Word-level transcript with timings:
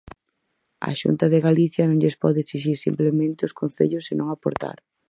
A 0.87 0.89
Xunta 1.01 1.25
de 1.33 1.39
Galicia 1.47 1.83
non 1.87 1.99
lles 2.01 2.19
pode 2.23 2.39
exixir 2.41 2.77
simplemente 2.85 3.41
aos 3.43 3.57
concellos 3.61 4.05
e 4.11 4.13
non 4.19 4.27
aportar. 4.29 4.77